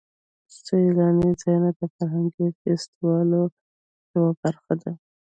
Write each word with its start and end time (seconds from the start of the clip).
سیلاني 0.63 1.29
ځایونه 1.41 1.69
د 1.79 1.81
فرهنګي 1.95 2.47
فستیوالونو 2.59 3.41
یوه 4.13 4.31
برخه 4.43 4.73
ده. 4.81 4.91